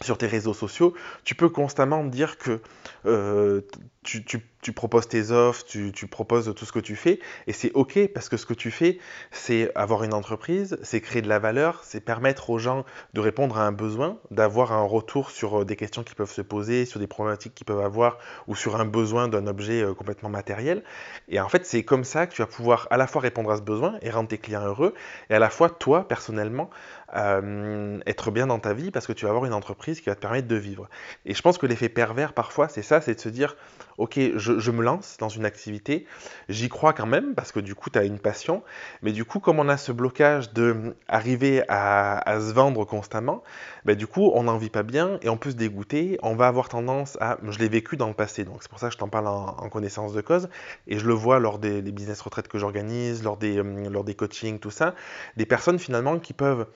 sur 0.00 0.16
tes 0.18 0.26
réseaux 0.26 0.54
sociaux, 0.54 0.94
tu 1.24 1.34
peux 1.34 1.48
constamment 1.48 2.04
dire 2.04 2.38
que 2.38 2.60
euh, 3.06 3.60
tu, 4.02 4.24
tu, 4.24 4.40
tu, 4.62 4.72
proposes 4.72 5.08
tes 5.08 5.30
offres, 5.30 5.64
tu, 5.64 6.06
proposes 6.06 6.54
tout 6.54 6.64
ce 6.64 6.72
que 6.72 6.78
tu 6.78 6.96
fais, 6.96 7.20
et 7.46 7.52
c'est 7.52 7.72
OK 7.74 7.98
parce 8.14 8.28
que 8.28 8.36
ce 8.36 8.46
que 8.46 8.54
tu 8.54 8.70
fais, 8.70 8.98
c'est 9.30 9.70
avoir 9.74 10.04
une 10.04 10.14
entreprise, 10.14 10.78
c'est 10.82 11.00
créer 11.00 11.20
de 11.20 11.28
la 11.28 11.38
valeur, 11.38 11.80
c'est 11.84 12.00
permettre 12.00 12.48
aux 12.48 12.58
gens 12.58 12.84
de 13.12 13.20
répondre 13.20 13.58
à 13.58 13.66
un 13.66 13.72
besoin, 13.72 14.18
d'avoir 14.30 14.72
un 14.72 14.82
retour 14.82 15.30
sur 15.30 15.60
euh, 15.60 15.64
des 15.64 15.76
questions 15.76 16.02
qui 16.02 16.14
peuvent 16.14 16.32
se 16.32 16.42
poser, 16.42 16.86
sur 16.86 17.00
des 17.00 17.06
problématiques 17.06 17.54
qu'ils 17.54 17.66
peuvent 17.66 17.84
avoir, 17.84 18.18
ou 18.46 18.54
sur 18.54 18.80
un 18.80 18.84
besoin 18.84 19.28
d'un 19.28 19.46
objet 19.46 19.82
euh, 19.82 19.94
complètement 19.94 20.28
matériel. 20.28 20.82
Et 21.28 21.40
en 21.40 21.48
fait, 21.48 21.66
c'est 21.66 21.82
comme 21.82 22.04
ça 22.04 22.26
que 22.26 22.34
tu 22.34 22.42
vas 22.42 22.46
pouvoir 22.46 22.86
à 22.90 22.96
la 22.96 23.06
fois 23.06 23.20
répondre 23.20 23.50
à 23.50 23.56
ce 23.56 23.62
besoin 23.62 23.98
et 24.00 24.10
rendre 24.10 24.28
tes 24.28 24.38
clients 24.38 24.64
heureux, 24.64 24.94
et 25.28 25.34
à 25.34 25.38
la 25.38 25.50
fois, 25.50 25.68
toi, 25.68 26.06
personnellement, 26.06 26.70
euh, 27.14 28.00
être 28.06 28.30
bien 28.30 28.46
dans 28.46 28.58
ta 28.58 28.72
vie 28.72 28.90
parce 28.90 29.06
que 29.06 29.12
tu 29.12 29.26
vas 29.26 29.30
avoir 29.30 29.44
une 29.44 29.52
entreprise 29.52 30.00
qui 30.00 30.08
va 30.08 30.14
te 30.14 30.20
permettre 30.20 30.48
de 30.48 30.56
vivre. 30.56 30.88
Et 31.26 31.34
je 31.34 31.42
pense 31.42 31.58
que 31.58 31.66
l'effet 31.66 31.90
pervers 31.90 32.32
parfois, 32.32 32.68
c'est 32.68 32.82
ça, 32.82 33.02
c'est 33.02 33.14
de 33.14 33.20
se 33.20 33.28
dire, 33.28 33.56
ok, 33.98 34.18
je, 34.36 34.51
je, 34.58 34.70
me 34.70 34.82
lance 34.82 35.16
dans 35.18 35.28
une 35.28 35.44
activité, 35.44 36.06
j'y 36.48 36.68
crois 36.68 36.92
quand 36.92 37.06
même 37.06 37.34
parce 37.34 37.52
que 37.52 37.60
du 37.60 37.74
coup, 37.74 37.90
tu 37.90 37.98
as 37.98 38.04
une 38.04 38.18
passion, 38.18 38.62
mais 39.02 39.12
du 39.12 39.24
coup, 39.24 39.40
comme 39.40 39.58
on 39.58 39.68
a 39.68 39.76
ce 39.76 39.92
blocage 39.92 40.52
de 40.52 40.96
arriver 41.08 41.62
à, 41.68 42.22
se 42.40 42.52
vendre 42.52 42.84
constamment, 42.84 43.42
ben, 43.84 43.96
du 43.96 44.06
coup, 44.06 44.30
on 44.34 44.44
n'en 44.44 44.56
vit 44.56 44.70
pas 44.70 44.82
bien 44.82 45.18
et 45.22 45.28
on 45.28 45.36
peut 45.36 45.50
se 45.50 45.56
dégoûter, 45.56 46.18
on 46.22 46.34
va 46.34 46.46
avoir 46.48 46.68
tendance 46.68 47.18
à, 47.20 47.38
je 47.48 47.58
l'ai 47.58 47.68
vécu 47.68 47.96
dans 47.96 48.08
le 48.08 48.14
passé, 48.14 48.44
donc 48.44 48.62
c'est 48.62 48.70
pour 48.70 48.78
ça 48.78 48.88
que 48.88 48.94
je 48.94 48.98
t'en 48.98 49.08
parle 49.08 49.26
en, 49.26 49.68
connaissance 49.68 50.12
de 50.12 50.20
cause, 50.20 50.48
et 50.86 50.98
je 50.98 51.06
le 51.06 51.14
vois 51.14 51.38
lors 51.38 51.58
des, 51.58 51.82
des 51.82 51.92
business 51.92 52.20
retraites 52.20 52.48
que 52.48 52.58
j'organise, 52.58 53.22
lors 53.22 53.36
des, 53.36 53.58
euh, 53.58 53.88
lors 53.88 54.04
des 54.04 54.14
coachings, 54.14 54.58
tout 54.58 54.70
ça, 54.70 54.94
des 55.36 55.46
personnes 55.46 55.78
finalement 55.78 56.18
qui 56.18 56.32
peuvent 56.32 56.66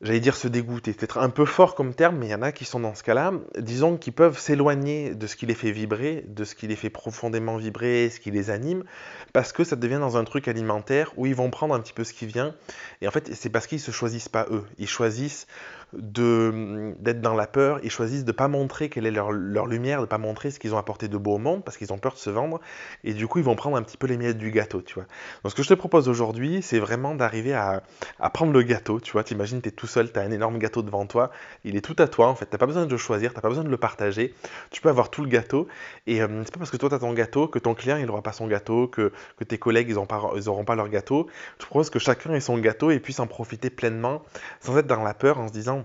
j'allais 0.00 0.20
dire 0.20 0.36
se 0.36 0.48
dégoûter, 0.48 0.92
c'est 0.92 0.98
peut-être 0.98 1.18
un 1.18 1.30
peu 1.30 1.44
fort 1.44 1.74
comme 1.74 1.94
terme, 1.94 2.16
mais 2.16 2.26
il 2.26 2.30
y 2.30 2.34
en 2.34 2.42
a 2.42 2.52
qui 2.52 2.64
sont 2.64 2.80
dans 2.80 2.94
ce 2.94 3.02
cas-là, 3.02 3.32
disons 3.58 3.96
qu'ils 3.96 4.12
peuvent 4.12 4.38
s'éloigner 4.38 5.14
de 5.14 5.26
ce 5.26 5.36
qui 5.36 5.46
les 5.46 5.54
fait 5.54 5.70
vibrer, 5.70 6.24
de 6.28 6.44
ce 6.44 6.54
qui 6.54 6.66
les 6.66 6.76
fait 6.76 6.90
profondément 6.90 7.56
vibrer, 7.56 8.10
ce 8.10 8.20
qui 8.20 8.30
les 8.30 8.50
anime, 8.50 8.84
parce 9.32 9.52
que 9.52 9.64
ça 9.64 9.76
devient 9.76 9.98
dans 10.00 10.16
un 10.16 10.24
truc 10.24 10.48
alimentaire 10.48 11.12
où 11.16 11.26
ils 11.26 11.34
vont 11.34 11.50
prendre 11.50 11.74
un 11.74 11.80
petit 11.80 11.92
peu 11.92 12.04
ce 12.04 12.12
qui 12.12 12.26
vient, 12.26 12.54
et 13.00 13.08
en 13.08 13.10
fait 13.10 13.34
c'est 13.34 13.50
parce 13.50 13.66
qu'ils 13.66 13.80
se 13.80 13.90
choisissent 13.90 14.28
pas 14.28 14.46
eux, 14.50 14.64
ils 14.78 14.88
choisissent 14.88 15.46
d'être 15.92 17.20
dans 17.20 17.34
la 17.34 17.46
peur, 17.46 17.78
ils 17.82 17.90
choisissent 17.90 18.24
de 18.24 18.32
ne 18.32 18.36
pas 18.36 18.48
montrer 18.48 18.88
quelle 18.88 19.06
est 19.06 19.10
leur, 19.10 19.32
lumière, 19.32 19.98
de 19.98 20.02
ne 20.02 20.06
pas 20.06 20.18
montrer 20.18 20.50
ce 20.50 20.58
qu'ils 20.58 20.74
ont 20.74 20.78
apporté 20.78 21.08
de 21.08 21.16
beau 21.16 21.34
au 21.34 21.38
monde, 21.38 21.64
parce 21.64 21.76
qu'ils 21.76 21.92
ont 21.92 21.98
peur 21.98 22.14
de 22.14 22.18
se 22.18 22.30
vendre, 22.30 22.60
et 23.04 23.14
du 23.14 23.26
coup 23.26 23.38
ils 23.38 23.44
vont 23.44 23.56
prendre 23.56 23.76
un 23.76 23.82
petit 23.82 23.96
peu 23.96 24.06
les 24.06 24.16
miettes 24.16 24.38
du 24.38 24.50
gâteau, 24.50 24.82
tu 24.82 24.94
vois. 24.94 25.04
Donc 25.42 25.52
ce 25.52 25.56
que 25.56 25.62
je 25.62 25.68
te 25.68 25.74
propose 25.74 26.08
aujourd'hui, 26.08 26.62
c'est 26.62 26.78
vraiment 26.78 27.14
d'arriver 27.14 27.54
à, 27.54 27.82
à, 28.18 28.30
prendre 28.30 28.52
le 28.52 28.62
gâteau, 28.62 29.00
tu 29.00 29.12
vois, 29.12 29.24
t'imagines, 29.24 29.60
tu 29.60 29.68
es 29.68 29.72
tout 29.72 29.86
seul, 29.86 30.12
tu 30.12 30.18
as 30.18 30.22
un 30.22 30.30
énorme 30.30 30.58
gâteau 30.58 30.82
devant 30.82 31.06
toi, 31.06 31.30
il 31.64 31.76
est 31.76 31.80
tout 31.80 31.96
à 31.98 32.08
toi, 32.08 32.28
en 32.28 32.34
fait, 32.34 32.48
tu 32.50 32.58
pas 32.58 32.66
besoin 32.66 32.86
de 32.86 32.90
le 32.90 32.96
choisir, 32.96 33.34
tu 33.34 33.40
pas 33.40 33.48
besoin 33.48 33.64
de 33.64 33.68
le 33.68 33.76
partager, 33.76 34.34
tu 34.70 34.80
peux 34.80 34.88
avoir 34.88 35.10
tout 35.10 35.22
le 35.22 35.28
gâteau, 35.28 35.68
et 36.06 36.22
euh, 36.22 36.42
c'est 36.44 36.52
pas 36.52 36.58
parce 36.58 36.70
que 36.70 36.76
toi 36.76 36.88
tu 36.88 36.94
as 36.94 36.98
ton 36.98 37.12
gâteau 37.12 37.48
que 37.48 37.58
ton 37.58 37.74
client 37.74 37.96
il 37.96 38.06
n'aura 38.06 38.22
pas 38.22 38.32
son 38.32 38.46
gâteau, 38.46 38.88
que, 38.88 39.12
tes 39.46 39.58
collègues 39.58 39.88
ils 39.90 39.94
n'auront 39.94 40.06
pas, 40.06 40.64
pas 40.66 40.74
leur 40.74 40.88
gâteau, 40.88 41.28
je 41.60 41.66
propose 41.66 41.90
que 41.90 41.98
chacun 41.98 42.32
ait 42.34 42.40
son 42.40 42.58
gâteau 42.58 42.90
et 42.90 42.98
puisse 42.98 43.20
en 43.20 43.26
profiter 43.26 43.70
pleinement, 43.70 44.22
sans 44.60 44.76
être 44.78 44.86
dans 44.86 45.02
la 45.02 45.14
peur, 45.14 45.38
en 45.38 45.48
se 45.48 45.52
disant, 45.52 45.83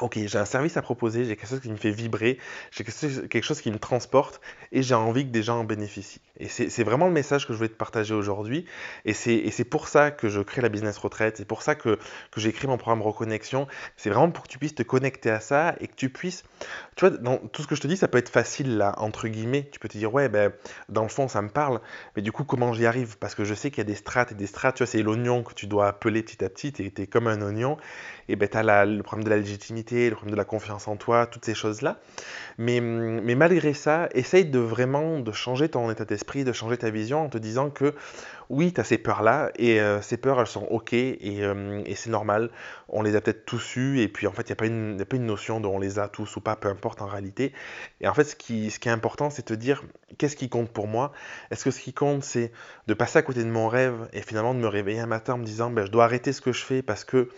Ok, 0.00 0.18
j'ai 0.26 0.38
un 0.38 0.44
service 0.44 0.76
à 0.76 0.82
proposer, 0.82 1.24
j'ai 1.24 1.36
quelque 1.36 1.48
chose 1.48 1.60
qui 1.60 1.70
me 1.70 1.76
fait 1.76 1.90
vibrer, 1.90 2.38
j'ai 2.70 2.84
quelque 2.84 3.42
chose 3.42 3.62
qui 3.62 3.70
me 3.70 3.78
transporte 3.78 4.42
et 4.70 4.82
j'ai 4.82 4.94
envie 4.94 5.24
que 5.24 5.30
des 5.30 5.42
gens 5.42 5.60
en 5.60 5.64
bénéficient. 5.64 6.20
Et 6.38 6.48
c'est 6.48 6.84
vraiment 6.84 7.06
le 7.06 7.12
message 7.12 7.46
que 7.46 7.54
je 7.54 7.58
voulais 7.58 7.70
te 7.70 7.76
partager 7.76 8.12
aujourd'hui. 8.12 8.66
Et 9.06 9.14
c'est 9.14 9.64
pour 9.64 9.88
ça 9.88 10.10
que 10.10 10.28
je 10.28 10.40
crée 10.40 10.60
la 10.60 10.68
business 10.68 10.98
retraite, 10.98 11.38
c'est 11.38 11.46
pour 11.46 11.62
ça 11.62 11.74
que, 11.74 11.98
que 12.30 12.40
j'ai 12.40 12.52
créé 12.52 12.68
mon 12.68 12.76
programme 12.76 13.00
Reconnexion. 13.00 13.66
C'est 13.96 14.10
vraiment 14.10 14.30
pour 14.30 14.44
que 14.44 14.48
tu 14.48 14.58
puisses 14.58 14.74
te 14.74 14.82
connecter 14.82 15.30
à 15.30 15.40
ça 15.40 15.74
et 15.80 15.88
que 15.88 15.94
tu 15.94 16.10
puisses. 16.10 16.44
Tu 16.96 17.06
vois, 17.06 17.16
dans 17.16 17.38
tout 17.38 17.62
ce 17.62 17.66
que 17.66 17.74
je 17.74 17.80
te 17.80 17.86
dis, 17.86 17.96
ça 17.96 18.08
peut 18.08 18.18
être 18.18 18.28
facile 18.28 18.76
là, 18.76 18.94
entre 18.98 19.28
guillemets. 19.28 19.68
Tu 19.72 19.78
peux 19.78 19.88
te 19.88 19.96
dire, 19.96 20.12
ouais, 20.12 20.28
ben, 20.28 20.52
dans 20.88 21.02
le 21.02 21.08
fond, 21.08 21.28
ça 21.28 21.40
me 21.40 21.48
parle. 21.48 21.80
Mais 22.16 22.22
du 22.22 22.32
coup, 22.32 22.44
comment 22.44 22.72
j'y 22.72 22.86
arrive? 22.86 23.16
Parce 23.18 23.34
que 23.34 23.44
je 23.44 23.54
sais 23.54 23.70
qu'il 23.70 23.78
y 23.78 23.80
a 23.80 23.84
des 23.84 23.94
strates 23.94 24.32
et 24.32 24.34
des 24.34 24.46
strates. 24.46 24.76
Tu 24.76 24.82
vois, 24.82 24.90
c'est 24.90 25.02
l'oignon 25.02 25.42
que 25.42 25.54
tu 25.54 25.66
dois 25.66 25.88
appeler 25.88 26.22
petit 26.22 26.44
à 26.44 26.50
petit. 26.50 26.72
Tu 26.72 26.84
es, 26.84 27.02
es, 27.02 27.06
comme 27.06 27.28
un 27.28 27.40
oignon. 27.40 27.78
Et 28.28 28.36
ben, 28.36 28.48
tu 28.48 28.58
as 28.58 28.84
le 28.84 29.02
problème 29.02 29.24
de 29.24 29.30
la 29.30 29.36
légitimité, 29.36 29.85
le 29.90 30.10
problème 30.14 30.32
de 30.32 30.36
la 30.36 30.44
confiance 30.44 30.88
en 30.88 30.96
toi, 30.96 31.26
toutes 31.26 31.44
ces 31.44 31.54
choses-là. 31.54 31.98
Mais, 32.58 32.80
malgré 32.80 33.74
ça, 33.74 34.08
essaye 34.12 34.46
de 34.46 34.58
vraiment 34.58 35.20
de 35.20 35.32
changer 35.32 35.68
ton 35.68 35.90
état 35.90 36.04
d'esprit, 36.04 36.44
de 36.44 36.52
changer 36.52 36.78
ta 36.78 36.90
vision 36.90 37.24
en 37.24 37.28
te 37.28 37.38
disant 37.38 37.70
que 37.70 37.94
oui, 38.48 38.72
tu 38.72 38.80
as 38.80 38.84
ces 38.84 38.98
peurs-là, 38.98 39.50
et 39.56 39.80
euh, 39.80 40.00
ces 40.00 40.16
peurs, 40.16 40.40
elles 40.40 40.46
sont 40.46 40.64
OK, 40.70 40.92
et, 40.92 41.18
euh, 41.42 41.82
et 41.84 41.96
c'est 41.96 42.10
normal, 42.10 42.50
on 42.88 43.02
les 43.02 43.16
a 43.16 43.20
peut-être 43.20 43.44
tous 43.44 43.76
eues, 43.76 44.00
et 44.00 44.08
puis 44.08 44.28
en 44.28 44.32
fait, 44.32 44.42
il 44.42 44.46
n'y 44.46 44.52
a, 44.52 45.04
pas 45.04 45.16
une, 45.16 45.26
notion 45.26 45.60
de 45.60 45.66
on 45.66 45.80
les 45.80 45.98
a 45.98 46.08
tous 46.08 46.36
ou 46.36 46.40
pas, 46.40 46.54
peu 46.54 46.68
importe 46.68 47.02
en 47.02 47.06
réalité. 47.06 47.52
Et 48.00 48.06
en 48.06 48.14
fait, 48.14 48.24
ce 48.24 48.36
qui, 48.36 48.70
ce 48.70 48.78
qui 48.78 48.88
est 48.88 48.92
important, 48.92 49.30
c'est 49.30 49.42
de 49.42 49.54
te 49.54 49.58
dire, 49.58 49.82
qu'est-ce 50.18 50.36
qui 50.36 50.48
compte 50.48 50.70
pour 50.70 50.86
moi? 50.86 51.12
Est-ce 51.50 51.64
que 51.64 51.72
ce 51.72 51.80
qui 51.80 51.92
compte, 51.92 52.22
c'est 52.22 52.52
de 52.86 52.94
passer 52.94 53.18
à 53.18 53.22
côté 53.22 53.42
de 53.42 53.50
mon 53.50 53.68
rêve, 53.68 54.08
et 54.12 54.22
finalement 54.22 54.54
de 54.54 54.60
me 54.60 54.68
réveiller 54.68 55.00
un 55.00 55.06
matin 55.06 55.34
en 55.34 55.38
me 55.38 55.44
disant, 55.44 55.70
ben, 55.70 55.84
je 55.84 55.90
dois 55.90 56.04
arrêter 56.04 56.32
ce 56.32 56.40
que 56.40 56.52
je 56.52 56.64
fais 56.64 56.82
parce 56.82 57.04
que 57.04 57.28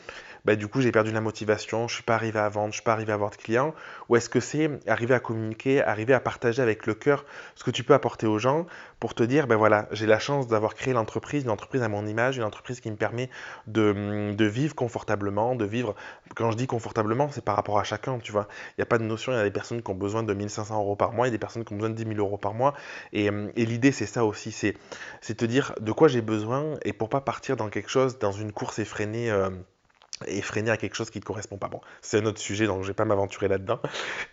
bah, 0.44 0.56
du 0.56 0.68
coup 0.68 0.80
j'ai 0.80 0.92
perdu 0.92 1.12
la 1.12 1.20
motivation, 1.20 1.88
je 1.88 1.94
suis 1.94 2.02
pas 2.02 2.14
arrivé 2.14 2.38
à 2.38 2.48
vendre, 2.48 2.68
je 2.68 2.76
suis 2.76 2.84
pas 2.84 2.92
arrivé 2.92 3.12
à 3.12 3.14
avoir 3.14 3.30
de 3.30 3.36
clients 3.36 3.74
Ou 4.08 4.16
est-ce 4.16 4.28
que 4.28 4.40
c'est 4.40 4.70
arriver 4.86 5.14
à 5.14 5.20
communiquer, 5.20 5.82
arriver 5.82 6.14
à 6.14 6.20
partager 6.20 6.62
avec 6.62 6.86
le 6.86 6.94
cœur 6.94 7.24
ce 7.54 7.64
que 7.64 7.70
tu 7.70 7.84
peux 7.84 7.94
apporter 7.94 8.26
aux 8.26 8.38
gens 8.38 8.66
pour 9.00 9.14
te 9.14 9.22
dire, 9.22 9.46
ben 9.46 9.56
voilà, 9.56 9.88
j'ai 9.92 10.06
la 10.06 10.18
chance 10.18 10.48
d'avoir 10.48 10.74
créé 10.74 10.92
l'entreprise, 10.92 11.44
une 11.44 11.50
entreprise 11.50 11.82
à 11.82 11.88
mon 11.88 12.06
image, 12.06 12.36
une 12.36 12.44
entreprise 12.44 12.80
qui 12.80 12.90
me 12.90 12.96
permet 12.96 13.30
de, 13.66 14.32
de, 14.34 14.44
vivre 14.44 14.74
confortablement, 14.74 15.54
de 15.54 15.64
vivre, 15.64 15.94
quand 16.34 16.50
je 16.50 16.56
dis 16.56 16.66
confortablement, 16.66 17.28
c'est 17.30 17.44
par 17.44 17.54
rapport 17.54 17.78
à 17.78 17.84
chacun, 17.84 18.18
tu 18.18 18.32
vois. 18.32 18.48
Il 18.70 18.80
n'y 18.80 18.82
a 18.82 18.86
pas 18.86 18.98
de 18.98 19.04
notion, 19.04 19.32
il 19.32 19.36
y 19.36 19.38
a 19.38 19.44
des 19.44 19.50
personnes 19.50 19.82
qui 19.82 19.90
ont 19.90 19.94
besoin 19.94 20.24
de 20.24 20.34
1500 20.34 20.80
euros 20.80 20.96
par 20.96 21.12
mois, 21.12 21.26
il 21.26 21.30
y 21.30 21.32
a 21.32 21.36
des 21.36 21.38
personnes 21.38 21.64
qui 21.64 21.72
ont 21.72 21.76
besoin 21.76 21.90
de 21.90 21.94
10 21.94 22.04
000 22.04 22.18
euros 22.18 22.38
par 22.38 22.54
mois. 22.54 22.74
Et, 23.12 23.26
et 23.26 23.66
l'idée, 23.66 23.92
c'est 23.92 24.06
ça 24.06 24.24
aussi, 24.24 24.50
c'est 24.50 24.74
te 25.38 25.44
dire 25.44 25.74
de 25.80 25.92
quoi 25.92 26.08
j'ai 26.08 26.22
besoin 26.22 26.78
et 26.84 26.92
pour 26.92 27.08
pas 27.08 27.20
partir 27.20 27.56
dans 27.56 27.68
quelque 27.68 27.90
chose, 27.90 28.18
dans 28.18 28.32
une 28.32 28.52
course 28.52 28.78
effrénée. 28.78 29.30
Euh, 29.30 29.50
et 30.26 30.42
freiner 30.42 30.70
à 30.70 30.76
quelque 30.76 30.94
chose 30.94 31.10
qui 31.10 31.18
ne 31.18 31.24
correspond 31.24 31.58
pas. 31.58 31.68
Bon, 31.68 31.80
c'est 32.02 32.18
un 32.18 32.26
autre 32.26 32.40
sujet, 32.40 32.66
donc 32.66 32.82
je 32.82 32.88
vais 32.88 32.94
pas 32.94 33.04
m'aventurer 33.04 33.48
là-dedans. 33.48 33.80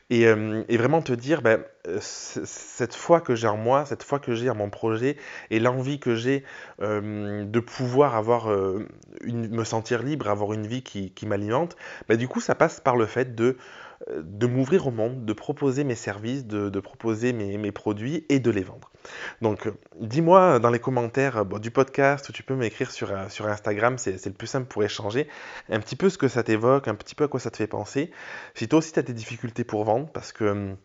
Et, 0.10 0.28
euh, 0.28 0.64
vraiment 0.70 1.02
te 1.02 1.14
dire, 1.14 1.42
ben, 1.42 1.64
euh, 1.88 2.00
cette 2.02 2.96
foi 2.96 3.22
que 3.22 3.36
j'ai 3.36 3.48
en 3.48 3.58
moi, 3.58 3.86
cette 3.86 4.04
foi 4.04 4.20
que 4.20 4.34
j'ai 4.34 4.50
en 4.50 4.56
mon 4.56 4.70
projet, 4.70 5.18
et 5.52 5.60
l'envie 5.60 6.00
que 6.00 6.16
j'ai 6.16 6.44
euh, 6.82 7.46
de 7.46 7.60
pouvoir 7.60 8.16
avoir 8.16 8.48
me 9.24 9.64
sentir 9.64 10.04
libre, 10.04 10.30
avoir 10.30 10.54
une 10.54 10.68
vie 10.68 10.84
qui, 10.84 11.12
qui 11.12 11.26
m'alimente, 11.26 11.76
ben, 12.08 12.18
du 12.18 12.28
coup, 12.28 12.42
ça 12.42 12.56
passe 12.56 12.80
par 12.80 12.96
le 12.96 13.06
fait 13.06 13.36
de 13.36 13.58
de 14.12 14.48
m'ouvrir 14.48 14.88
au 14.88 14.92
monde, 14.92 15.26
de 15.26 15.34
proposer 15.34 15.84
mes 15.84 15.96
services, 15.96 16.46
de, 16.46 16.80
proposer 16.80 17.34
mes, 17.34 17.72
produits 17.72 18.26
et 18.30 18.40
de 18.40 18.52
les 18.52 18.64
vendre. 18.64 18.92
Donc, 19.42 19.70
dis-moi 20.00 20.60
dans 20.60 20.70
les 20.70 20.80
commentaires 20.80 21.38
euh, 21.38 21.60
du 21.60 21.72
podcast 21.72 22.28
ou 22.30 22.32
tu 22.32 22.44
peux 22.44 22.56
m'écrire 22.56 22.92
sur, 22.92 23.12
euh, 23.12 23.30
sur 23.30 23.48
Instagram, 23.48 23.98
c'est 23.98 24.26
le 24.26 24.34
plus 24.34 24.48
simple 24.48 24.68
pour 24.68 24.84
échanger, 24.84 25.28
un 25.70 25.80
petit 25.80 25.96
peu 25.96 26.10
ce 26.10 26.18
que 26.18 26.28
ça 26.28 26.44
t'évoque, 26.44 26.88
un 26.88 26.96
petit 26.96 27.16
peu 27.16 27.26
à 27.26 27.28
quoi 27.28 27.40
ça 27.40 27.52
te 27.52 27.58
fait 27.58 27.68
penser. 27.68 28.12
Si 28.54 28.68
toi 28.68 28.80
aussi 28.80 28.94
tu 28.94 29.00
as 29.00 29.04
des 29.04 29.14
difficultés 29.14 29.64
pour 29.64 29.84
vendre, 29.84 30.10
parce 30.12 30.32
que 30.32 30.46
hum, 30.46 30.78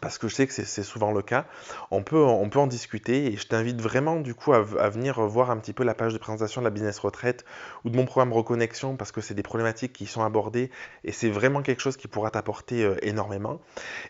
parce 0.00 0.16
que 0.18 0.26
je 0.28 0.34
sais 0.34 0.46
que 0.46 0.52
c'est 0.52 0.82
souvent 0.82 1.12
le 1.12 1.20
cas, 1.22 1.44
on 1.90 2.02
peut, 2.02 2.22
on 2.22 2.48
peut 2.48 2.58
en 2.58 2.66
discuter 2.66 3.32
et 3.32 3.36
je 3.36 3.46
t'invite 3.46 3.80
vraiment 3.80 4.16
du 4.16 4.34
coup 4.34 4.52
à, 4.54 4.62
venir 4.62 5.20
voir 5.20 5.50
un 5.50 5.58
petit 5.58 5.74
peu 5.74 5.84
la 5.84 5.94
page 5.94 6.14
de 6.14 6.18
présentation 6.18 6.62
de 6.62 6.66
la 6.66 6.70
business 6.70 6.98
retraite 6.98 7.44
ou 7.84 7.90
de 7.90 7.96
mon 7.96 8.06
programme 8.06 8.32
Reconnexion 8.32 8.96
parce 8.96 9.12
que 9.12 9.20
c'est 9.20 9.34
des 9.34 9.42
problématiques 9.42 9.92
qui 9.92 10.06
sont 10.06 10.22
abordées 10.22 10.70
et 11.04 11.12
c'est 11.12 11.28
vraiment 11.28 11.60
quelque 11.60 11.80
chose 11.80 11.96
qui 11.96 12.08
pourra 12.08 12.30
t'apporter 12.30 12.84
euh, 12.84 12.96
énormément. 13.02 13.60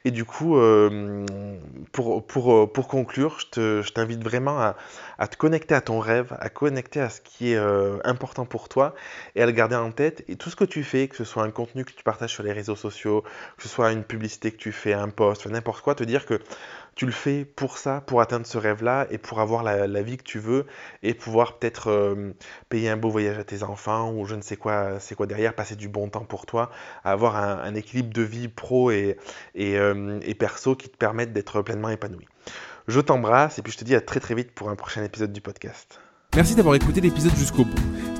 Et 0.04 0.12
du 0.12 0.24
coup, 0.24 0.56
euh, 0.56 1.26
pour, 1.90 2.24
pour, 2.26 2.54
euh, 2.54 2.66
pour, 2.72 2.86
conclure, 2.86 3.38
je 3.56 3.90
t'invite 3.90 4.22
vraiment 4.22 4.60
à, 4.60 5.26
te 5.28 5.36
connecter 5.36 5.74
à 5.74 5.80
ton 5.80 5.98
rêve, 5.98 6.36
à 6.38 6.48
connecter 6.48 7.00
à 7.00 7.10
ce 7.10 7.20
qui 7.20 7.52
est 7.52 7.58
important 8.04 8.44
pour 8.44 8.68
toi 8.68 8.94
et 9.34 9.42
à 9.42 9.46
le 9.46 9.52
garder 9.52 9.76
en 9.76 9.90
tête. 9.90 10.24
Et 10.28 10.36
tout 10.36 10.50
ce 10.50 10.56
que 10.56 10.64
tu 10.64 10.84
fais, 10.84 11.08
que 11.08 11.16
ce 11.16 11.24
soit 11.24 11.42
un 11.42 11.50
contenu 11.50 11.84
que 11.84 11.92
tu 11.92 12.02
partages 12.02 12.32
sur 12.32 12.42
les 12.42 12.52
réseaux 12.52 12.76
sociaux, 12.76 13.22
que 13.56 13.62
ce 13.62 13.68
soit 13.68 13.92
une 13.92 14.04
publicité 14.04 14.50
que 14.50 14.56
tu 14.56 14.72
fais, 14.72 14.92
un 14.92 15.08
post, 15.08 15.46
n'importe 15.46 15.71
quoi, 15.80 15.94
te 15.94 16.04
dire 16.04 16.26
que 16.26 16.40
tu 16.94 17.06
le 17.06 17.12
fais 17.12 17.44
pour 17.44 17.78
ça, 17.78 18.02
pour 18.02 18.20
atteindre 18.20 18.46
ce 18.46 18.58
rêve-là 18.58 19.06
et 19.10 19.18
pour 19.18 19.40
avoir 19.40 19.62
la, 19.62 20.02
vie 20.02 20.16
que 20.18 20.22
tu 20.22 20.38
veux 20.38 20.66
et 21.02 21.14
pouvoir 21.14 21.58
peut-être 21.58 21.88
euh, 21.90 22.34
payer 22.68 22.90
un 22.90 22.96
beau 22.96 23.08
voyage 23.08 23.38
à 23.38 23.44
tes 23.44 23.62
enfants 23.62 24.12
ou 24.12 24.26
je 24.26 24.34
ne 24.34 24.42
sais 24.42 24.56
quoi, 24.56 25.00
c'est 25.00 25.14
quoi 25.14 25.26
derrière, 25.26 25.54
passer 25.54 25.76
du 25.76 25.88
bon 25.88 26.08
temps 26.08 26.24
pour 26.24 26.44
toi, 26.44 26.70
avoir 27.04 27.36
un, 27.36 27.74
équilibre 27.74 28.12
de 28.12 28.22
vie 28.22 28.48
pro 28.48 28.90
et, 28.90 29.16
euh, 29.56 30.20
perso 30.38 30.74
qui 30.74 30.88
te 30.88 30.96
permettent 30.96 31.32
d'être 31.32 31.62
pleinement 31.62 31.88
épanoui. 31.88 32.26
Je 32.88 33.00
t'embrasse 33.00 33.58
et 33.58 33.62
puis 33.62 33.72
je 33.72 33.78
te 33.78 33.84
dis 33.84 33.94
à 33.94 34.00
très 34.00 34.20
très 34.20 34.34
vite 34.34 34.52
pour 34.52 34.68
un 34.68 34.76
prochain 34.76 35.02
épisode 35.04 35.32
du 35.32 35.40
podcast. 35.40 36.00
Merci 36.34 36.54
d'avoir 36.54 36.74
écouté 36.74 37.00
l'épisode 37.00 37.34
jusqu'au 37.36 37.64
bout. 37.64 37.91